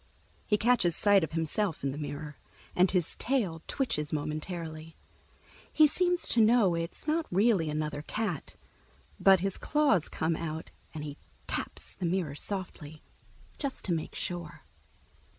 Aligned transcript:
He 0.47 0.57
catches 0.57 0.95
sight 0.95 1.23
of 1.23 1.33
himself 1.33 1.83
in 1.83 1.91
the 1.91 1.97
mirror, 1.99 2.39
and 2.75 2.89
his 2.89 3.15
tail 3.17 3.61
twitches 3.67 4.11
momentarily. 4.11 4.95
He 5.71 5.85
seems 5.85 6.27
to 6.29 6.41
know 6.41 6.73
it's 6.73 7.05
not 7.07 7.27
really 7.29 7.69
another 7.69 8.01
cat, 8.01 8.55
but 9.19 9.41
his 9.41 9.59
claws 9.59 10.09
come 10.09 10.35
out 10.35 10.71
and 10.95 11.03
he 11.03 11.17
taps 11.45 11.93
the 11.93 12.07
mirror 12.07 12.33
softly, 12.33 13.03
just 13.59 13.85
to 13.85 13.93
make 13.93 14.15
sure. 14.15 14.63